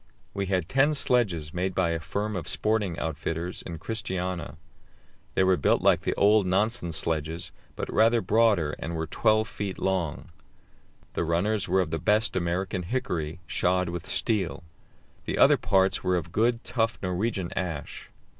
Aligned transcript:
We 0.33 0.47
had 0.47 0.67
ten 0.67 0.95
sledges 0.95 1.53
made 1.53 1.75
by 1.75 1.91
a 1.91 1.99
firm 1.99 2.35
of 2.35 2.47
sporting 2.47 2.97
outfitters 2.97 3.61
in 3.61 3.77
Christiania. 3.77 4.57
They 5.35 5.43
were 5.43 5.57
built 5.57 5.83
like 5.83 6.01
the 6.01 6.15
old 6.15 6.47
Nansen 6.47 6.91
sledges, 6.91 7.51
but 7.75 7.87
rather 7.93 8.19
broader, 8.19 8.75
and 8.79 8.95
were 8.95 9.05
12 9.05 9.47
feet 9.47 9.77
long. 9.77 10.31
The 11.13 11.23
runners 11.23 11.67
were 11.67 11.81
of 11.81 11.91
the 11.91 11.99
best 11.99 12.35
American 12.35 12.81
hickory, 12.81 13.41
shod 13.45 13.89
with 13.89 14.09
steel. 14.09 14.63
The 15.25 15.37
other 15.37 15.57
parts 15.57 16.03
were 16.03 16.15
of 16.15 16.31
good, 16.31 16.63
tough 16.63 16.97
Norwegian 17.03 17.53
ash. 17.55 18.09